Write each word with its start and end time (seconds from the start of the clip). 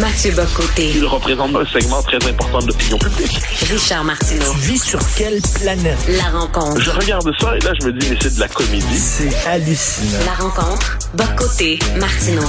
Mathieu 0.00 0.32
Bocoté. 0.32 0.90
Il 0.94 1.04
représente 1.04 1.54
un 1.54 1.66
segment 1.66 2.02
très 2.02 2.16
important 2.26 2.60
de 2.60 2.68
l'opinion 2.68 2.96
publique. 2.96 3.38
Richard 3.70 4.04
Martineau. 4.04 4.50
Tu 4.54 4.58
vis 4.60 4.82
sur 4.82 4.98
quelle 5.16 5.38
planète? 5.60 5.98
La 6.08 6.38
rencontre. 6.38 6.80
Je 6.80 6.90
regarde 6.90 7.30
ça 7.38 7.54
et 7.56 7.60
là, 7.60 7.72
je 7.78 7.86
me 7.86 7.92
dis, 7.92 8.08
mais 8.08 8.16
c'est 8.18 8.34
de 8.34 8.40
la 8.40 8.48
comédie. 8.48 8.98
C'est 8.98 9.46
hallucinant. 9.46 10.24
La 10.24 10.32
rencontre. 10.32 10.98
Bocoté. 11.14 11.78
Martineau. 12.00 12.48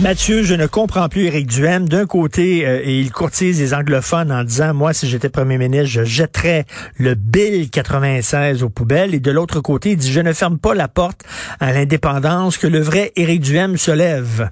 Mathieu, 0.00 0.42
je 0.42 0.54
ne 0.54 0.66
comprends 0.66 1.08
plus 1.08 1.26
Éric 1.26 1.46
Duhem. 1.46 1.88
D'un 1.88 2.06
côté, 2.06 2.66
euh, 2.66 2.82
il 2.84 3.12
courtise 3.12 3.60
les 3.60 3.72
anglophones 3.72 4.32
en 4.32 4.42
disant, 4.42 4.74
moi, 4.74 4.92
si 4.92 5.08
j'étais 5.08 5.28
premier 5.28 5.58
ministre, 5.58 5.86
je 5.86 6.04
jetterais 6.04 6.66
le 6.96 7.14
Bill 7.14 7.70
96 7.70 8.64
aux 8.64 8.68
poubelles. 8.68 9.14
Et 9.14 9.20
de 9.20 9.30
l'autre 9.30 9.60
côté, 9.60 9.92
il 9.92 9.96
dit, 9.96 10.10
je 10.10 10.20
ne 10.20 10.32
ferme 10.32 10.58
pas 10.58 10.74
la 10.74 10.88
porte 10.88 11.22
à 11.60 11.72
l'indépendance, 11.72 12.58
que 12.58 12.66
le 12.66 12.80
vrai 12.80 13.12
Éric 13.14 13.42
Duhem 13.42 13.76
se 13.76 13.92
lève. 13.92 14.50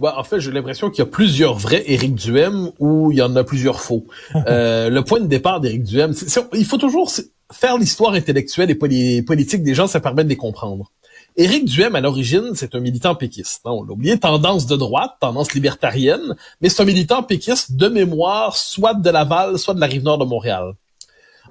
Ouais, 0.00 0.10
en 0.16 0.24
fait, 0.24 0.40
j'ai 0.40 0.50
l'impression 0.52 0.90
qu'il 0.90 0.98
y 1.00 1.06
a 1.06 1.10
plusieurs 1.10 1.54
vrais 1.56 1.82
Éric 1.86 2.14
Duhem 2.14 2.70
ou 2.78 3.10
il 3.12 3.18
y 3.18 3.22
en 3.22 3.34
a 3.36 3.44
plusieurs 3.44 3.80
faux. 3.80 4.06
Euh, 4.46 4.88
le 4.90 5.02
point 5.02 5.20
de 5.20 5.26
départ 5.26 5.60
d'Éric 5.60 5.82
Duhem, 5.84 6.14
il 6.54 6.64
faut 6.64 6.78
toujours 6.78 7.10
faire 7.52 7.76
l'histoire 7.78 8.12
intellectuelle 8.14 8.70
et 8.70 8.74
poli- 8.74 9.22
politique 9.22 9.62
des 9.62 9.74
gens, 9.74 9.86
ça 9.86 10.00
permet 10.00 10.24
de 10.24 10.28
les 10.28 10.36
comprendre. 10.36 10.90
Éric 11.36 11.64
Duhem, 11.66 11.94
à 11.94 12.00
l'origine, 12.00 12.50
c'est 12.54 12.74
un 12.74 12.80
militant 12.80 13.14
péquiste. 13.14 13.60
on 13.64 13.82
l'a 13.84 13.92
oublié, 13.92 14.18
tendance 14.18 14.66
de 14.66 14.76
droite, 14.76 15.12
tendance 15.20 15.52
libertarienne, 15.54 16.34
mais 16.60 16.68
c'est 16.68 16.82
un 16.82 16.84
militant 16.84 17.22
péquiste 17.22 17.72
de 17.76 17.88
mémoire, 17.88 18.56
soit 18.56 18.94
de 18.94 19.10
Laval, 19.10 19.58
soit 19.58 19.74
de 19.74 19.80
la 19.80 19.86
rive 19.86 20.02
nord 20.02 20.18
de 20.18 20.24
Montréal. 20.24 20.72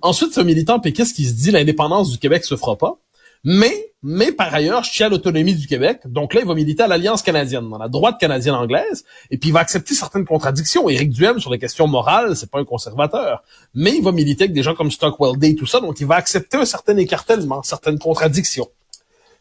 Ensuite, 0.02 0.34
c'est 0.34 0.42
un 0.42 0.46
militant 0.46 0.80
péquiste 0.80 1.16
qui 1.16 1.26
se 1.26 1.34
dit 1.34 1.52
l'indépendance 1.52 2.12
du 2.12 2.18
Québec 2.18 2.44
se 2.46 2.56
fera 2.56 2.76
pas. 2.78 3.00
Mais, 3.44 3.92
mais 4.04 4.32
par 4.32 4.54
ailleurs, 4.54 4.84
je 4.84 4.92
tiens 4.92 5.08
à 5.08 5.10
l'autonomie 5.10 5.56
du 5.56 5.68
Québec. 5.68 6.02
Donc 6.06 6.34
là, 6.34 6.42
il 6.42 6.48
va 6.48 6.54
militer 6.54 6.84
à 6.84 6.88
l'Alliance 6.88 7.22
canadienne, 7.22 7.70
dans 7.70 7.78
la 7.78 7.88
droite 7.88 8.20
canadienne 8.20 8.56
anglaise, 8.56 9.04
et 9.32 9.38
puis 9.38 9.50
il 9.50 9.54
va 9.54 9.60
accepter 9.60 9.96
certaines 9.96 10.26
contradictions. 10.26 10.88
Éric 10.88 11.10
Duhem, 11.10 11.40
sur 11.40 11.52
les 11.52 11.60
questions 11.60 11.88
morales, 11.88 12.36
c'est 12.36 12.50
pas 12.50 12.60
un 12.60 12.66
conservateur. 12.66 13.44
Mais 13.74 13.96
il 13.96 14.04
va 14.04 14.12
militer 14.12 14.46
avec 14.46 14.54
des 14.54 14.64
gens 14.64 14.76
comme 14.76 14.92
Stockwell 14.92 15.38
Day, 15.38 15.56
tout 15.56 15.66
ça, 15.66 15.80
donc 15.80 16.00
il 16.00 16.06
va 16.06 16.16
accepter 16.16 16.58
un 16.58 16.66
certain 16.66 16.96
écartèlement, 16.98 17.64
certaines 17.64 18.00
contradictions. 18.00 18.70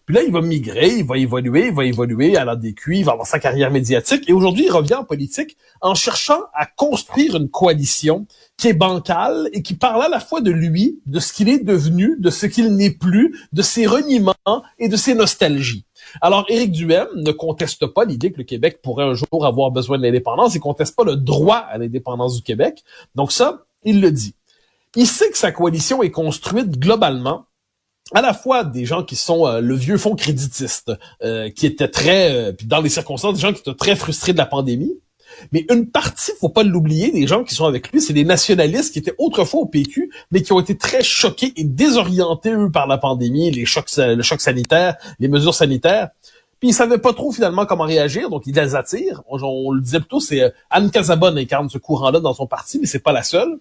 Puis 0.07 0.15
là, 0.15 0.23
il 0.23 0.31
va 0.31 0.41
migrer, 0.41 0.99
il 0.99 1.05
va 1.05 1.19
évoluer, 1.19 1.67
il 1.67 1.75
va 1.75 1.85
évoluer 1.85 2.37
à 2.37 2.45
la 2.45 2.55
DQ, 2.55 2.99
il 2.99 3.05
va 3.05 3.12
avoir 3.12 3.27
sa 3.27 3.41
carrière 3.41 3.73
médiatique. 3.73 4.23
Et 4.29 4.33
aujourd'hui, 4.33 4.67
il 4.67 4.71
revient 4.71 4.95
en 4.95 5.05
politique 5.05 5.57
en 5.81 5.95
cherchant 5.95 6.43
à 6.55 6.65
construire 6.65 7.34
une 7.34 7.49
coalition 7.49 8.25
qui 8.56 8.69
est 8.69 8.72
bancale 8.72 9.50
et 9.53 9.62
qui 9.62 9.75
parle 9.75 10.05
à 10.05 10.09
la 10.09 10.21
fois 10.21 10.41
de 10.41 10.53
lui, 10.53 11.00
de 11.06 11.19
ce 11.19 11.33
qu'il 11.33 11.49
est 11.49 11.59
devenu, 11.59 12.17
de 12.21 12.31
ce 12.31 12.47
qu'il 12.47 12.77
n'est 12.77 12.93
plus, 12.93 13.37
de 13.53 13.62
ses 13.62 13.87
reniements 13.87 14.34
et 14.78 14.89
de 14.89 14.97
ses 14.97 15.15
nostalgies. 15.15 15.84
Alors, 16.21 16.47
Éric 16.49 16.71
Duhem 16.71 17.09
ne 17.17 17.33
conteste 17.33 17.87
pas 17.87 18.05
l'idée 18.05 18.31
que 18.31 18.38
le 18.38 18.44
Québec 18.44 18.81
pourrait 18.83 19.06
un 19.06 19.15
jour 19.15 19.44
avoir 19.44 19.73
besoin 19.73 19.99
de 19.99 20.05
l'indépendance. 20.05 20.55
Il 20.55 20.61
conteste 20.61 20.94
pas 20.94 21.03
le 21.05 21.17
droit 21.17 21.56
à 21.56 21.78
l'indépendance 21.78 22.37
du 22.37 22.43
Québec. 22.43 22.84
Donc 23.17 23.33
ça, 23.33 23.65
il 23.83 24.00
le 24.00 24.12
dit. 24.12 24.34
Il 24.94 25.09
sait 25.09 25.31
que 25.31 25.37
sa 25.37 25.50
coalition 25.50 26.03
est 26.05 26.12
construite 26.12 26.78
globalement 26.78 27.47
à 28.12 28.21
la 28.22 28.34
fois 28.34 28.65
des 28.65 28.84
gens 28.84 29.03
qui 29.03 29.17
sont 29.17 29.47
euh, 29.47 29.61
le 29.61 29.75
vieux 29.75 29.99
fonds 29.99 30.15
créditiste, 30.15 30.93
euh, 31.22 31.50
qui 31.50 31.67
étaient 31.67 31.89
très, 31.89 32.33
euh, 32.33 32.53
puis 32.53 32.67
dans 32.67 32.81
les 32.81 32.89
circonstances, 32.89 33.34
des 33.34 33.41
gens 33.41 33.53
qui 33.53 33.61
étaient 33.61 33.75
très 33.75 33.97
frustrés 33.97 34.33
de 34.33 34.39
la 34.39 34.47
pandémie, 34.47 35.00
mais 35.53 35.67
une 35.71 35.91
partie, 35.91 36.33
faut 36.41 36.49
pas 36.49 36.62
l'oublier, 36.62 37.11
des 37.11 37.27
gens 37.27 37.44
qui 37.44 37.55
sont 37.55 37.67
avec 37.67 37.91
lui, 37.93 38.00
c'est 38.00 38.12
des 38.12 38.25
nationalistes 38.25 38.93
qui 38.93 39.00
étaient 39.00 39.15
autrefois 39.19 39.61
au 39.61 39.67
PQ, 39.67 40.11
mais 40.31 40.43
qui 40.43 40.53
ont 40.53 40.61
été 40.61 40.78
très 40.78 41.03
choqués 41.03 41.53
et 41.56 41.65
désorientés, 41.65 42.53
eux, 42.53 42.71
par 42.71 42.87
la 42.87 42.97
pandémie, 42.97 43.50
les 43.50 43.67
chocs, 43.67 43.91
le 43.99 44.23
choc 44.23 44.41
sanitaire, 44.41 44.97
les 45.19 45.28
mesures 45.28 45.55
sanitaires. 45.55 46.11
Puis 46.59 46.71
ils 46.71 46.73
savaient 46.73 46.99
pas 46.99 47.12
trop 47.12 47.33
finalement 47.33 47.67
comment 47.67 47.84
réagir, 47.84 48.31
donc 48.31 48.47
ils 48.47 48.55
les 48.55 48.75
attirent. 48.75 49.23
On, 49.28 49.73
le 49.73 49.81
disait 49.83 50.00
plutôt, 50.00 50.21
c'est 50.21 50.55
Anne 50.71 50.91
Casabonne 50.91 51.37
incarne 51.37 51.69
ce 51.69 51.77
courant-là 51.77 52.21
dans 52.21 52.33
son 52.33 52.47
parti, 52.47 52.78
mais 52.78 52.87
c'est 52.87 53.00
pas 53.00 53.12
la 53.12 53.23
seule. 53.23 53.59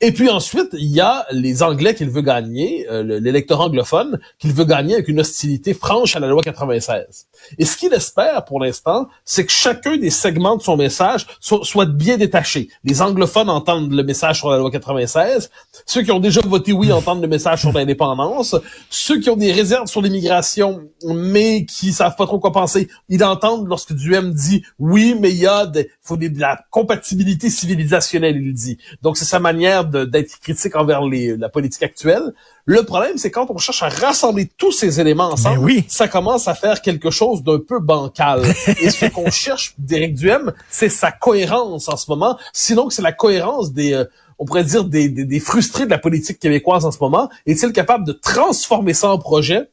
Et 0.00 0.12
puis 0.12 0.28
ensuite, 0.30 0.68
il 0.74 0.86
y 0.92 1.00
a 1.00 1.26
les 1.32 1.60
Anglais 1.64 1.92
qu'il 1.92 2.08
veut 2.08 2.22
gagner, 2.22 2.86
euh, 2.88 3.02
le- 3.02 3.18
l'électorat 3.18 3.64
anglophone, 3.64 4.20
qu'il 4.38 4.52
veut 4.52 4.64
gagner 4.64 4.94
avec 4.94 5.08
une 5.08 5.18
hostilité 5.18 5.74
franche 5.74 6.14
à 6.14 6.20
la 6.20 6.28
loi 6.28 6.40
96. 6.40 7.26
Et 7.58 7.64
ce 7.64 7.76
qu'il 7.76 7.92
espère 7.92 8.44
pour 8.44 8.60
l'instant, 8.60 9.08
c'est 9.24 9.44
que 9.44 9.50
chacun 9.50 9.96
des 9.96 10.10
segments 10.10 10.56
de 10.56 10.62
son 10.62 10.76
message 10.76 11.26
so- 11.40 11.64
soit 11.64 11.86
bien 11.86 12.16
détaché. 12.16 12.68
Les 12.84 13.02
anglophones 13.02 13.50
entendent 13.50 13.92
le 13.92 14.04
message 14.04 14.38
sur 14.38 14.50
la 14.50 14.58
loi 14.58 14.70
96, 14.70 15.50
ceux 15.84 16.02
qui 16.02 16.12
ont 16.12 16.20
déjà 16.20 16.42
voté 16.42 16.72
oui 16.72 16.92
entendent 16.92 17.22
le 17.22 17.26
message 17.28 17.62
sur 17.62 17.72
l'indépendance, 17.72 18.54
ceux 18.90 19.18
qui 19.18 19.30
ont 19.30 19.36
des 19.36 19.50
réserves 19.50 19.88
sur 19.88 20.00
l'immigration, 20.00 20.80
mais 21.06 21.64
qui 21.64 21.92
savent 21.92 22.14
pas 22.14 22.26
trop 22.26 22.38
quoi 22.38 22.52
penser, 22.52 22.88
ils 23.08 23.24
entendent 23.24 23.66
lorsque 23.66 23.92
Duhem 23.94 24.32
dit 24.32 24.62
oui, 24.78 25.16
mais 25.18 25.30
il 25.30 25.38
y 25.38 25.46
a 25.48 25.66
des, 25.66 25.90
faut 26.02 26.16
de 26.16 26.38
la 26.38 26.60
compatibilité 26.70 27.50
civilisationnelle, 27.50 28.36
il 28.36 28.52
dit. 28.52 28.78
Donc 29.02 29.16
c'est 29.16 29.24
sa 29.24 29.40
manière 29.40 29.87
d'être 29.88 30.38
critique 30.40 30.76
envers 30.76 31.02
les, 31.02 31.36
la 31.36 31.48
politique 31.48 31.82
actuelle. 31.82 32.32
Le 32.64 32.82
problème, 32.82 33.16
c'est 33.16 33.30
quand 33.30 33.50
on 33.50 33.58
cherche 33.58 33.82
à 33.82 33.88
rassembler 33.88 34.48
tous 34.58 34.72
ces 34.72 35.00
éléments 35.00 35.30
ensemble, 35.32 35.58
Ben 35.58 35.64
oui. 35.64 35.84
ça 35.88 36.06
commence 36.06 36.48
à 36.48 36.54
faire 36.54 36.82
quelque 36.82 37.10
chose 37.10 37.42
d'un 37.42 37.58
peu 37.58 37.80
bancal. 37.80 38.42
Et 38.80 38.90
ce 38.90 39.06
qu'on 39.06 39.30
cherche 39.30 39.74
d'Éric 39.78 40.14
Duhem, 40.14 40.52
c'est 40.68 40.88
sa 40.90 41.10
cohérence 41.10 41.88
en 41.88 41.96
ce 41.96 42.10
moment. 42.10 42.38
Sinon, 42.52 42.90
c'est 42.90 43.02
la 43.02 43.12
cohérence 43.12 43.72
des, 43.72 43.94
euh, 43.94 44.04
on 44.38 44.44
pourrait 44.44 44.64
dire, 44.64 44.84
des, 44.84 45.08
des, 45.08 45.24
des 45.24 45.40
frustrés 45.40 45.86
de 45.86 45.90
la 45.90 45.98
politique 45.98 46.38
québécoise 46.38 46.84
en 46.84 46.90
ce 46.92 46.98
moment. 47.00 47.28
Est-il 47.46 47.72
capable 47.72 48.06
de 48.06 48.12
transformer 48.12 48.94
ça 48.94 49.10
en 49.10 49.18
projet? 49.18 49.70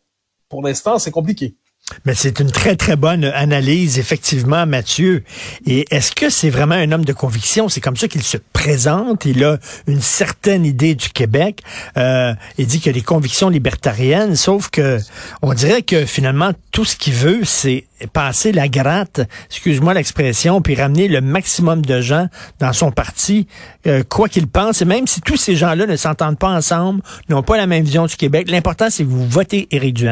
Pour 0.49 0.61
l'instant, 0.63 0.97
c'est 0.99 1.11
compliqué. 1.11 1.55
Mais 2.03 2.15
c'est 2.15 2.39
une 2.39 2.49
très, 2.49 2.75
très 2.75 2.95
bonne 2.95 3.25
analyse, 3.25 3.99
effectivement, 3.99 4.65
Mathieu. 4.65 5.23
Et 5.67 5.85
est-ce 5.91 6.11
que 6.13 6.31
c'est 6.31 6.49
vraiment 6.49 6.73
un 6.73 6.91
homme 6.91 7.05
de 7.05 7.13
conviction? 7.13 7.69
C'est 7.69 7.79
comme 7.79 7.95
ça 7.95 8.07
qu'il 8.07 8.23
se 8.23 8.37
présente. 8.53 9.25
Il 9.25 9.43
a 9.43 9.59
une 9.85 10.01
certaine 10.01 10.65
idée 10.65 10.95
du 10.95 11.09
Québec. 11.09 11.61
Euh, 11.97 12.33
il 12.57 12.65
dit 12.65 12.79
qu'il 12.79 12.89
a 12.89 12.93
des 12.93 13.03
convictions 13.03 13.49
libertariennes, 13.49 14.35
sauf 14.35 14.69
que 14.71 14.97
on 15.43 15.53
dirait 15.53 15.83
que 15.83 16.05
finalement, 16.05 16.53
tout 16.71 16.85
ce 16.85 16.95
qu'il 16.95 17.13
veut, 17.13 17.43
c'est 17.43 17.85
passer 18.13 18.51
la 18.51 18.67
gratte, 18.67 19.21
excuse-moi 19.49 19.93
l'expression, 19.93 20.61
puis 20.61 20.73
ramener 20.73 21.07
le 21.07 21.21
maximum 21.21 21.85
de 21.85 22.01
gens 22.01 22.27
dans 22.59 22.73
son 22.73 22.91
parti, 22.91 23.47
euh, 23.85 24.03
quoi 24.07 24.27
qu'il 24.27 24.47
pense. 24.47 24.81
Et 24.81 24.85
même 24.85 25.05
si 25.05 25.21
tous 25.21 25.37
ces 25.37 25.55
gens-là 25.55 25.85
ne 25.85 25.95
s'entendent 25.95 26.39
pas 26.39 26.49
ensemble, 26.49 27.03
n'ont 27.29 27.43
pas 27.43 27.57
la 27.57 27.67
même 27.67 27.83
vision 27.83 28.07
du 28.07 28.15
Québec, 28.15 28.49
l'important, 28.49 28.89
c'est 28.89 29.03
que 29.03 29.09
vous 29.09 29.27
votez 29.27 29.67
Éric. 29.69 30.03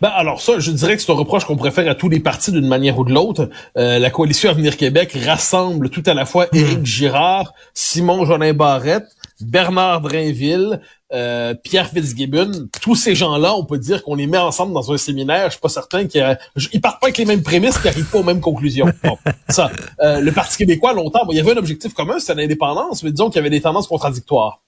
Ben 0.00 0.08
alors 0.08 0.40
ça, 0.40 0.58
je 0.58 0.70
dirais 0.70 0.96
que 0.96 1.02
c'est 1.02 1.12
un 1.12 1.16
reproche 1.16 1.44
qu'on 1.44 1.56
pourrait 1.56 1.70
faire 1.70 1.90
à 1.90 1.94
tous 1.94 2.08
les 2.08 2.20
partis 2.20 2.52
d'une 2.52 2.66
manière 2.66 2.98
ou 2.98 3.04
de 3.04 3.12
l'autre. 3.12 3.48
Euh, 3.78 3.98
la 3.98 4.10
coalition 4.10 4.50
Avenir 4.50 4.76
Québec 4.76 5.16
rassemble 5.24 5.90
tout 5.90 6.02
à 6.06 6.14
la 6.14 6.26
fois 6.26 6.46
Éric 6.52 6.84
Girard, 6.84 7.54
Simon 7.74 8.24
Jolin 8.24 8.52
Barrette, 8.52 9.06
Bernard 9.40 10.00
Drainville, 10.00 10.80
euh, 11.12 11.54
Pierre 11.54 11.88
Fitzgibbon. 11.88 12.68
Tous 12.80 12.94
ces 12.94 13.14
gens-là, 13.14 13.54
on 13.54 13.64
peut 13.64 13.78
dire 13.78 14.02
qu'on 14.02 14.14
les 14.14 14.26
met 14.26 14.38
ensemble 14.38 14.72
dans 14.72 14.92
un 14.92 14.96
séminaire. 14.96 15.46
Je 15.46 15.52
suis 15.52 15.60
pas 15.60 15.68
certain 15.68 16.06
qu'ils 16.06 16.38
ils 16.72 16.80
partent 16.80 17.00
pas 17.00 17.06
avec 17.06 17.18
les 17.18 17.24
mêmes 17.24 17.42
prémices, 17.42 17.78
qu'ils 17.78 17.88
arrivent 17.88 18.10
pas 18.10 18.18
aux 18.18 18.24
mêmes 18.24 18.40
conclusions. 18.40 18.86
Bon, 19.04 19.18
ça. 19.48 19.70
Euh, 20.00 20.20
le 20.20 20.32
Parti 20.32 20.56
québécois, 20.56 20.92
longtemps, 20.92 21.24
bon, 21.24 21.32
il 21.32 21.36
y 21.36 21.40
avait 21.40 21.52
un 21.52 21.56
objectif 21.58 21.94
commun, 21.94 22.18
c'était 22.18 22.34
l'indépendance, 22.34 23.02
mais 23.02 23.10
disons 23.12 23.28
qu'il 23.28 23.36
y 23.36 23.38
avait 23.38 23.50
des 23.50 23.60
tendances 23.60 23.86
contradictoires. 23.86 24.60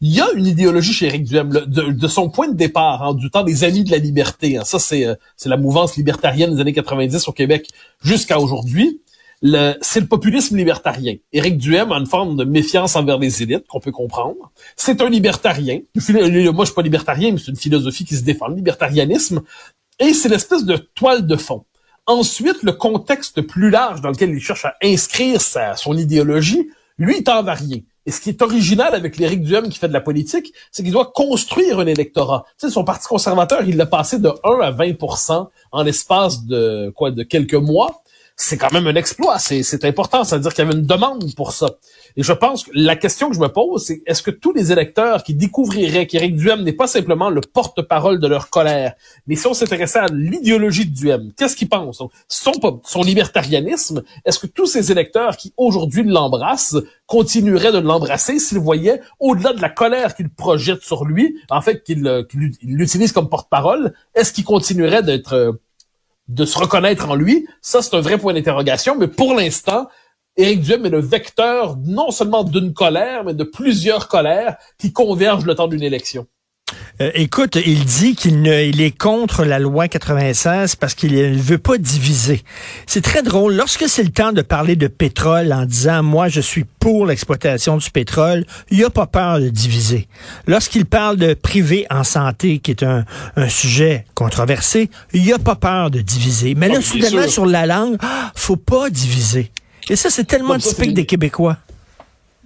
Il 0.00 0.14
y 0.14 0.20
a 0.20 0.30
une 0.32 0.46
idéologie 0.46 0.92
chez 0.92 1.06
Éric 1.06 1.24
Duhem, 1.24 1.48
de, 1.48 2.08
son 2.08 2.28
point 2.30 2.48
de 2.48 2.56
départ, 2.56 3.02
hein, 3.02 3.14
du 3.14 3.30
temps 3.30 3.44
des 3.44 3.64
Amis 3.64 3.84
de 3.84 3.90
la 3.90 3.98
liberté. 3.98 4.56
hein. 4.58 4.64
ça, 4.64 4.78
c'est 4.78 5.06
euh, 5.06 5.14
c'est 5.36 5.48
la 5.48 5.56
mouvance 5.56 5.96
libertarienne 5.96 6.54
des 6.54 6.60
années 6.60 6.72
90 6.72 7.28
au 7.28 7.32
Québec 7.32 7.68
jusqu'à 8.02 8.38
aujourd'hui. 8.38 9.00
c'est 9.42 10.00
le 10.00 10.06
populisme 10.06 10.56
libertarien. 10.56 11.16
Éric 11.32 11.58
Duhem 11.58 11.92
a 11.92 11.96
une 11.96 12.06
forme 12.06 12.36
de 12.36 12.44
méfiance 12.44 12.96
envers 12.96 13.18
les 13.18 13.42
élites 13.42 13.66
qu'on 13.68 13.80
peut 13.80 13.92
comprendre. 13.92 14.52
C'est 14.76 15.00
un 15.00 15.08
libertarien. 15.08 15.80
Moi, 15.94 16.02
je 16.60 16.64
suis 16.64 16.74
pas 16.74 16.82
libertarien, 16.82 17.32
mais 17.32 17.38
c'est 17.38 17.50
une 17.50 17.56
philosophie 17.56 18.04
qui 18.04 18.16
se 18.16 18.24
défend, 18.24 18.48
le 18.48 18.56
libertarianisme. 18.56 19.42
Et 19.98 20.12
c'est 20.12 20.28
l'espèce 20.28 20.64
de 20.64 20.76
toile 20.76 21.26
de 21.26 21.36
fond. 21.36 21.64
Ensuite, 22.06 22.62
le 22.62 22.72
contexte 22.72 23.40
plus 23.42 23.70
large 23.70 24.02
dans 24.02 24.10
lequel 24.10 24.30
il 24.30 24.40
cherche 24.40 24.66
à 24.66 24.74
inscrire 24.82 25.40
sa, 25.40 25.74
son 25.76 25.96
idéologie, 25.96 26.68
lui, 26.98 27.18
il 27.18 27.24
tend 27.24 27.46
à. 27.46 27.56
Et 28.06 28.10
ce 28.10 28.20
qui 28.20 28.28
est 28.28 28.42
original 28.42 28.94
avec 28.94 29.16
l'Éric 29.16 29.42
Duhem 29.42 29.68
qui 29.68 29.78
fait 29.78 29.88
de 29.88 29.92
la 29.92 30.00
politique, 30.00 30.52
c'est 30.70 30.82
qu'il 30.82 30.92
doit 30.92 31.10
construire 31.14 31.80
un 31.80 31.86
électorat. 31.86 32.44
Tu 32.58 32.66
sais, 32.66 32.72
son 32.72 32.84
parti 32.84 33.06
conservateur, 33.06 33.62
il 33.66 33.76
l'a 33.76 33.86
passé 33.86 34.18
de 34.18 34.28
1 34.28 34.60
à 34.60 34.72
20% 34.72 35.48
en 35.72 35.82
l'espace 35.82 36.44
de 36.44 36.92
quoi 36.94 37.10
de 37.10 37.22
quelques 37.22 37.54
mois 37.54 38.02
c'est 38.36 38.58
quand 38.58 38.72
même 38.72 38.86
un 38.88 38.94
exploit. 38.96 39.38
C'est 39.38 39.84
important. 39.84 40.24
Ça 40.24 40.36
veut 40.36 40.42
dire 40.42 40.52
qu'il 40.52 40.64
y 40.64 40.66
avait 40.66 40.76
une 40.76 40.86
demande 40.86 41.34
pour 41.36 41.52
ça. 41.52 41.70
Et 42.16 42.22
je 42.22 42.32
pense 42.32 42.64
que 42.64 42.70
la 42.74 42.96
question 42.96 43.28
que 43.28 43.36
je 43.36 43.40
me 43.40 43.48
pose, 43.48 43.84
c'est 43.84 44.02
est-ce 44.06 44.22
que 44.22 44.30
tous 44.32 44.52
les 44.52 44.72
électeurs 44.72 45.22
qui 45.22 45.34
découvriraient 45.34 46.06
qu'Éric 46.06 46.36
Duhem 46.36 46.62
n'est 46.62 46.72
pas 46.72 46.86
simplement 46.86 47.30
le 47.30 47.40
porte-parole 47.40 48.18
de 48.18 48.26
leur 48.26 48.50
colère, 48.50 48.94
mais 49.26 49.36
si 49.36 49.46
on 49.46 49.54
s'intéressait 49.54 50.00
à 50.00 50.06
l'idéologie 50.06 50.86
de 50.86 50.94
Duhem, 50.94 51.32
qu'est-ce 51.36 51.56
qu'ils 51.56 51.68
pensent? 51.68 52.02
Son, 52.28 52.52
son 52.84 53.02
libertarianisme, 53.02 54.02
est-ce 54.24 54.38
que 54.38 54.46
tous 54.46 54.66
ces 54.66 54.90
électeurs 54.90 55.36
qui 55.36 55.52
aujourd'hui 55.56 56.02
l'embrassent 56.04 56.76
continueraient 57.06 57.72
de 57.72 57.78
l'embrasser 57.78 58.38
s'ils 58.38 58.58
voyaient, 58.58 59.00
au-delà 59.20 59.52
de 59.52 59.60
la 59.60 59.68
colère 59.68 60.14
qu'ils 60.14 60.30
projettent 60.30 60.82
sur 60.82 61.04
lui, 61.04 61.36
en 61.50 61.60
fait, 61.60 61.82
qu'ils 61.82 62.02
l'utilisent 62.62 63.12
comme 63.12 63.28
porte-parole, 63.28 63.94
est-ce 64.14 64.32
qu'ils 64.32 64.44
continueraient 64.44 65.02
d'être 65.02 65.58
de 66.28 66.44
se 66.44 66.58
reconnaître 66.58 67.08
en 67.08 67.14
lui, 67.14 67.46
ça 67.60 67.82
c'est 67.82 67.94
un 67.96 68.00
vrai 68.00 68.18
point 68.18 68.32
d'interrogation, 68.32 68.96
mais 68.96 69.08
pour 69.08 69.34
l'instant, 69.34 69.88
Éric 70.36 70.62
Duhem 70.62 70.86
est 70.86 70.90
le 70.90 71.00
vecteur 71.00 71.76
non 71.84 72.10
seulement 72.10 72.44
d'une 72.44 72.72
colère, 72.72 73.24
mais 73.24 73.34
de 73.34 73.44
plusieurs 73.44 74.08
colères 74.08 74.56
qui 74.78 74.92
convergent 74.92 75.46
le 75.46 75.54
temps 75.54 75.68
d'une 75.68 75.82
élection. 75.82 76.26
Euh, 77.00 77.10
écoute, 77.14 77.56
il 77.64 77.84
dit 77.84 78.14
qu'il 78.14 78.42
ne, 78.42 78.62
il 78.62 78.80
est 78.80 78.96
contre 78.96 79.44
la 79.44 79.58
loi 79.58 79.88
96 79.88 80.76
parce 80.76 80.94
qu'il 80.94 81.14
ne 81.14 81.36
veut 81.36 81.58
pas 81.58 81.76
diviser. 81.76 82.42
C'est 82.86 83.02
très 83.02 83.22
drôle. 83.22 83.54
Lorsque 83.54 83.88
c'est 83.88 84.04
le 84.04 84.10
temps 84.10 84.32
de 84.32 84.42
parler 84.42 84.76
de 84.76 84.86
pétrole 84.86 85.52
en 85.52 85.64
disant, 85.64 86.02
moi, 86.02 86.28
je 86.28 86.40
suis 86.40 86.64
pour 86.78 87.06
l'exploitation 87.06 87.78
du 87.78 87.90
pétrole, 87.90 88.44
il 88.70 88.84
a 88.84 88.90
pas 88.90 89.06
peur 89.06 89.40
de 89.40 89.48
diviser. 89.48 90.06
Lorsqu'il 90.46 90.86
parle 90.86 91.16
de 91.16 91.34
privé 91.34 91.86
en 91.90 92.04
santé, 92.04 92.58
qui 92.58 92.70
est 92.70 92.82
un, 92.82 93.04
un 93.36 93.48
sujet 93.48 94.04
controversé, 94.14 94.90
il 95.12 95.32
a 95.32 95.38
pas 95.38 95.56
peur 95.56 95.90
de 95.90 96.00
diviser. 96.00 96.54
Mais 96.54 96.68
là, 96.68 96.80
soudainement, 96.80 97.28
sur 97.28 97.46
la 97.46 97.66
langue, 97.66 97.96
ah, 98.00 98.32
faut 98.34 98.56
pas 98.56 98.90
diviser. 98.90 99.50
Et 99.90 99.96
ça, 99.96 100.10
c'est 100.10 100.24
tellement 100.24 100.58
typique 100.58 100.94
des 100.94 101.06
Québécois. 101.06 101.58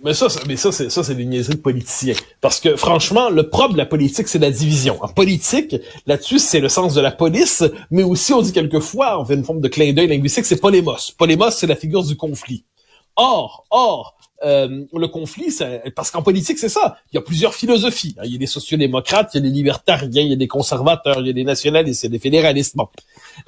Mais 0.05 0.15
ça, 0.15 0.29
mais 0.47 0.57
ça, 0.57 0.71
c'est 0.71 0.91
ça, 0.91 1.03
c'est 1.03 1.15
des 1.15 1.25
niaiseries 1.25 1.57
de 1.57 1.61
politiciens. 1.61 2.15
Parce 2.41 2.61
que 2.61 2.77
franchement, 2.77 3.31
le 3.31 3.49
propre 3.49 3.73
de 3.73 3.79
la 3.79 3.87
politique, 3.87 4.29
c'est 4.29 4.39
la 4.39 4.51
division. 4.51 4.97
En 5.03 5.09
politique, 5.09 5.75
là-dessus, 6.07 6.39
c'est 6.39 6.61
le 6.61 6.69
sens 6.69 6.95
de 6.95 7.01
la 7.01 7.11
police, 7.11 7.65
mais 7.91 8.05
aussi 8.05 8.33
on 8.33 8.41
dit 8.41 8.53
quelquefois, 8.53 9.21
on 9.21 9.25
fait 9.25 9.35
une 9.35 9.45
forme 9.45 9.61
de 9.61 9.69
clin 9.69 9.93
d'œil 9.93 10.07
linguistique, 10.07 10.45
c'est 10.45 10.61
polémos. 10.61 11.11
Polémos, 11.11 11.51
c'est 11.51 11.67
la 11.67 11.75
figure 11.75 12.05
du 12.05 12.17
conflit. 12.17 12.65
Or, 13.17 13.67
or, 13.71 14.17
euh, 14.45 14.85
le 14.93 15.09
conflit, 15.09 15.53
parce 15.97 16.13
qu'en 16.13 16.23
politique, 16.23 16.59
c'est 16.59 16.69
ça. 16.69 16.99
Il 17.13 17.17
y 17.17 17.19
a 17.19 17.23
plusieurs 17.23 17.55
philosophies. 17.55 18.15
Il 18.23 18.31
y 18.31 18.37
a 18.37 18.39
des 18.39 18.47
sociodémocrates, 18.47 19.31
il 19.35 19.39
y 19.39 19.41
a 19.41 19.43
des 19.43 19.55
libertariens, 19.55 20.23
il 20.23 20.29
y 20.29 20.33
a 20.33 20.37
des 20.37 20.47
conservateurs, 20.47 21.19
il 21.19 21.27
y 21.27 21.31
a 21.31 21.33
des 21.33 21.43
nationalistes, 21.43 22.05
il 22.05 22.07
y 22.07 22.11
a 22.11 22.13
des 22.13 22.21
fédéralistes. 22.21 22.77
Bon. 22.77 22.87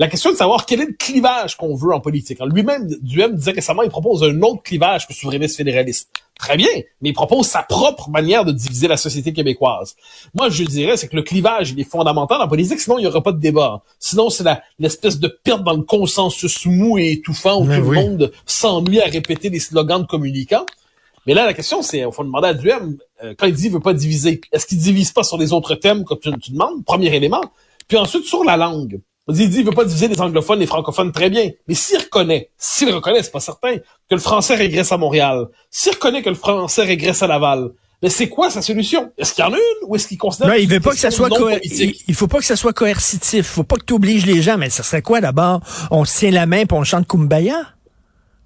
La 0.00 0.08
question 0.08 0.30
est 0.30 0.32
de 0.32 0.38
savoir 0.38 0.66
quel 0.66 0.80
est 0.80 0.86
le 0.86 0.94
clivage 0.94 1.56
qu'on 1.56 1.76
veut 1.76 1.94
en 1.94 2.00
politique. 2.00 2.40
Lui-même, 2.44 2.88
Duhem 3.02 3.36
disait 3.36 3.52
récemment, 3.52 3.82
il 3.82 3.90
propose 3.90 4.24
un 4.24 4.42
autre 4.42 4.64
clivage 4.64 5.06
que 5.06 5.14
souverainiste 5.14 5.56
fédéraliste. 5.56 6.10
Très 6.40 6.56
bien, 6.56 6.70
mais 7.02 7.10
il 7.10 7.12
propose 7.12 7.46
sa 7.46 7.62
propre 7.62 8.08
manière 8.08 8.46
de 8.46 8.52
diviser 8.52 8.88
la 8.88 8.96
société 8.96 9.34
québécoise. 9.34 9.94
Moi, 10.32 10.48
je 10.48 10.64
dirais, 10.64 10.96
c'est 10.96 11.06
que 11.06 11.16
le 11.16 11.22
clivage, 11.22 11.72
il 11.72 11.80
est 11.80 11.84
fondamental 11.84 12.40
en 12.40 12.48
politique, 12.48 12.80
sinon 12.80 12.96
il 12.96 13.02
n'y 13.02 13.06
aura 13.06 13.22
pas 13.22 13.32
de 13.32 13.38
débat. 13.38 13.82
Sinon, 13.98 14.30
c'est 14.30 14.44
l'espèce 14.78 15.20
de 15.20 15.28
perte 15.28 15.62
dans 15.64 15.74
le 15.74 15.82
consensus 15.82 16.64
mou 16.64 16.96
et 16.96 17.12
étouffant 17.12 17.60
où 17.60 17.66
tout 17.66 17.90
le 17.90 17.92
monde 17.92 18.32
s'ennuie 18.46 19.02
à 19.02 19.04
répéter 19.04 19.50
des 19.50 19.60
slogans 19.60 20.00
de 20.00 20.06
communicants. 20.06 20.64
Mais 21.26 21.34
là, 21.34 21.44
la 21.44 21.52
question, 21.52 21.82
c'est, 21.82 21.98
il 21.98 22.10
faut 22.10 22.24
demander 22.24 22.48
à 22.48 22.54
Duhem, 22.54 22.96
euh, 23.22 23.34
quand 23.38 23.46
il 23.46 23.52
dit 23.52 23.64
qu'il 23.64 23.72
veut 23.72 23.80
pas 23.80 23.92
diviser, 23.92 24.40
est-ce 24.50 24.64
qu'il 24.64 24.78
divise 24.78 25.12
pas 25.12 25.22
sur 25.22 25.36
les 25.36 25.52
autres 25.52 25.74
thèmes 25.74 26.04
comme 26.04 26.18
tu, 26.20 26.30
tu 26.38 26.52
demandes, 26.52 26.82
premier 26.86 27.14
élément, 27.14 27.42
puis 27.86 27.98
ensuite 27.98 28.24
sur 28.24 28.44
la 28.44 28.56
langue? 28.56 28.98
Il 29.30 29.48
dit 29.48 29.56
qu'il 29.56 29.64
veut 29.64 29.72
pas 29.72 29.84
diviser 29.84 30.08
les 30.08 30.20
anglophones 30.20 30.58
et 30.58 30.62
les 30.62 30.66
francophones 30.66 31.12
très 31.12 31.30
bien. 31.30 31.50
Mais 31.68 31.74
s'il 31.74 31.98
reconnaît, 31.98 32.50
s'il 32.58 32.92
reconnaît, 32.94 33.22
c'est 33.22 33.32
pas 33.32 33.40
certain, 33.40 33.76
que 33.76 34.14
le 34.14 34.18
français 34.18 34.54
régresse 34.54 34.92
à 34.92 34.96
Montréal, 34.98 35.46
s'il 35.70 35.92
reconnaît 35.92 36.22
que 36.22 36.30
le 36.30 36.34
français 36.34 36.82
régresse 36.82 37.22
à 37.22 37.26
Laval, 37.26 37.70
mais 38.02 38.08
c'est 38.08 38.28
quoi 38.28 38.48
sa 38.48 38.62
solution? 38.62 39.12
Est-ce 39.18 39.34
qu'il 39.34 39.44
y 39.44 39.46
en 39.46 39.52
a 39.52 39.56
une 39.56 39.86
ou 39.86 39.94
est-ce 39.94 40.08
qu'il 40.08 40.16
considère 40.16 40.48
non, 40.48 40.54
il 40.54 40.68
veut 40.68 40.80
pas 40.80 40.92
que 40.92 40.98
ça 40.98 41.10
soit 41.10 41.28
il, 42.08 42.14
faut 42.14 42.28
pas 42.28 42.38
que 42.38 42.44
ça 42.44 42.56
soit 42.56 42.72
coercitif. 42.72 43.40
Il 43.40 43.44
faut 43.44 43.64
pas 43.64 43.76
que 43.76 43.84
tu 43.84 43.92
obliges 43.92 44.24
les 44.24 44.40
gens. 44.40 44.56
Mais 44.56 44.70
ça 44.70 44.82
serait 44.82 45.02
quoi 45.02 45.20
d'abord? 45.20 45.60
On 45.90 46.06
se 46.06 46.18
tient 46.18 46.30
la 46.30 46.46
main 46.46 46.64
pour 46.64 46.78
on 46.78 46.84
chante 46.84 47.06
Kumbaya? 47.06 47.58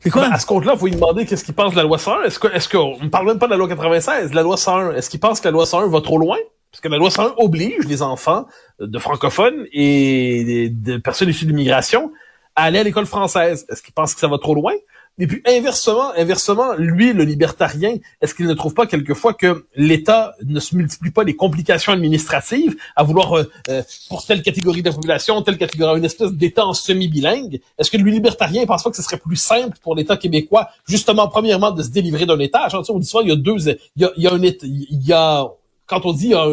C'est 0.01 0.11
quoi? 0.11 0.29
Ben, 0.29 0.33
à 0.33 0.39
ce 0.41 0.47
compte-là, 0.47 0.73
il 0.75 0.79
faut 0.79 0.87
lui 0.87 0.95
demander 0.95 1.25
qu'est-ce 1.25 1.45
qu'il 1.45 1.55
pense 1.55 1.71
de 1.71 1.77
la 1.77 1.85
loi 1.85 1.99
101. 1.99 2.25
Est-ce 2.25 2.39
que, 2.41 2.49
est-ce 2.49 2.69
qu'on 2.69 2.99
ne 3.01 3.09
parle 3.09 3.27
même 3.27 3.39
pas 3.39 3.47
de 3.47 3.53
la 3.53 3.57
loi 3.57 3.69
96, 3.69 4.35
la 4.35 4.43
loi 4.43 4.57
101. 4.57 4.93
Est-ce 4.97 5.09
qu'il 5.09 5.21
pense 5.21 5.41
que 5.41 5.47
la 5.47 5.53
loi 5.53 5.67
101 5.67 5.87
va 5.87 6.01
trop 6.01 6.19
loin? 6.19 6.37
Parce 6.75 6.81
que 6.81 6.89
la 6.89 6.97
loi 6.97 7.09
101 7.09 7.35
oblige 7.37 7.87
les 7.87 8.03
enfants 8.03 8.47
de 8.81 8.99
francophones 8.99 9.65
et 9.73 10.71
de 10.71 10.97
personnes 10.97 11.29
issues 11.29 11.45
de 11.45 11.51
l'immigration 11.51 12.11
à 12.57 12.65
aller 12.65 12.81
à 12.81 12.83
l'école 12.83 13.07
française. 13.07 13.65
Est-ce 13.69 13.81
qu'il 13.81 13.95
pense 13.95 14.13
que 14.13 14.19
ça 14.19 14.27
va 14.27 14.39
trop 14.39 14.57
loin? 14.57 14.73
Et 15.21 15.29
puis 15.29 15.41
inversement, 15.47 16.11
inversement, 16.17 16.75
lui, 16.77 17.13
le 17.13 17.23
libertarien, 17.23 17.95
est-ce 18.21 18.35
qu'il 18.35 18.49
ne 18.49 18.55
trouve 18.55 18.75
pas 18.75 18.89
quelquefois 18.89 19.35
que 19.35 19.67
l'État 19.77 20.35
ne 20.45 20.59
se 20.59 20.75
multiplie 20.75 21.13
pas 21.13 21.23
les 21.23 21.37
complications 21.37 21.93
administratives 21.93 22.75
à 22.97 23.05
vouloir 23.05 23.35
euh, 23.35 23.45
euh, 23.69 23.83
pour 24.09 24.27
telle 24.27 24.43
catégorie 24.43 24.83
de 24.83 24.89
la 24.89 24.97
population, 24.97 25.41
telle 25.43 25.59
catégorie, 25.59 26.01
une 26.01 26.05
espèce 26.05 26.33
d'État 26.33 26.67
en 26.67 26.73
semi-bilingue? 26.73 27.61
Est-ce 27.79 27.93
que 27.93 27.99
le 27.99 28.11
libertarien 28.11 28.63
ne 28.63 28.67
pense 28.67 28.83
pas 28.83 28.91
que 28.91 28.97
ce 28.97 29.03
serait 29.03 29.19
plus 29.19 29.37
simple 29.37 29.79
pour 29.81 29.95
l'État 29.95 30.17
québécois, 30.17 30.71
justement, 30.89 31.29
premièrement, 31.29 31.71
de 31.71 31.85
se 31.85 31.91
délivrer 31.91 32.27
d'un 32.27 32.41
État? 32.41 32.67
On 32.89 32.99
dit 32.99 33.07
souvent, 33.07 33.23
il 33.23 33.29
y 33.29 33.33
a 33.33 33.37
deux, 33.37 33.69
il 33.69 34.03
y 34.03 34.05
a, 34.05 34.11
il 34.17 34.23
y 34.25 34.27
a 34.27 34.33
un 34.33 34.43
État, 34.43 34.67
il 34.67 35.07
y 35.07 35.13
a 35.13 35.49
quand 35.87 36.07
on 36.07 36.13
dit 36.13 36.27
il 36.27 36.31
y 36.31 36.35
a, 36.35 36.49